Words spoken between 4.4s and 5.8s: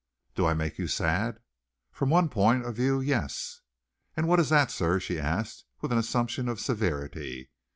that, sir?" she asked